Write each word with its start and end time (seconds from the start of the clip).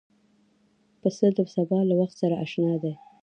پسه 1.01 1.27
د 1.37 1.39
سبا 1.53 1.79
له 1.89 1.95
وخت 2.01 2.15
سره 2.21 2.35
اشنا 2.45 2.73
دی. 2.83 2.93